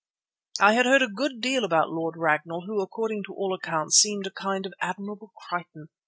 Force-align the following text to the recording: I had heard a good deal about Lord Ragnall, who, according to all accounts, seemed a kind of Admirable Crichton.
I 0.59 0.73
had 0.73 0.87
heard 0.87 1.03
a 1.03 1.07
good 1.07 1.41
deal 1.41 1.63
about 1.63 1.91
Lord 1.91 2.15
Ragnall, 2.17 2.65
who, 2.65 2.81
according 2.81 3.21
to 3.27 3.35
all 3.35 3.53
accounts, 3.53 3.97
seemed 3.97 4.25
a 4.25 4.31
kind 4.31 4.65
of 4.65 4.73
Admirable 4.81 5.31
Crichton. 5.47 5.89